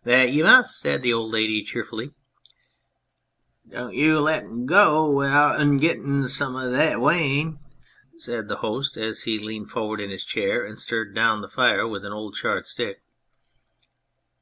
"That 0.04 0.32
ye 0.34 0.42
must," 0.42 0.78
said 0.78 1.00
the 1.02 1.14
old 1.14 1.32
lady 1.32 1.62
cheerfully." 1.62 2.10
Don't 3.72 3.94
you 3.94 4.20
let 4.20 4.42
un 4.44 4.66
go 4.66 5.10
wi'out 5.10 5.58
gi'ing 5.80 6.04
un 6.04 6.28
some 6.28 6.56
of 6.56 6.72
that 6.72 7.00
wa 7.00 7.12
ine," 7.12 7.58
said 8.18 8.48
the 8.48 8.56
host, 8.56 8.98
as 8.98 9.22
he 9.22 9.38
leaned 9.38 9.70
forward 9.70 10.02
in 10.02 10.10
his 10.10 10.26
chair 10.26 10.62
and 10.62 10.78
stirred 10.78 11.12
the 11.12 11.14
down 11.14 11.48
fire 11.48 11.88
with 11.88 12.04
an 12.04 12.12
old 12.12 12.34
charred 12.34 12.66
stick. 12.66 13.00